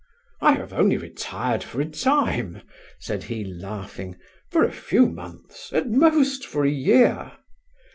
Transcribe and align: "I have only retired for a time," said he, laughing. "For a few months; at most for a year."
"I 0.41 0.53
have 0.53 0.73
only 0.73 0.97
retired 0.97 1.63
for 1.63 1.79
a 1.79 1.85
time," 1.85 2.63
said 2.97 3.25
he, 3.25 3.43
laughing. 3.43 4.17
"For 4.49 4.63
a 4.63 4.71
few 4.71 5.05
months; 5.05 5.71
at 5.73 5.91
most 5.91 6.43
for 6.43 6.65
a 6.65 6.71
year." 6.71 7.33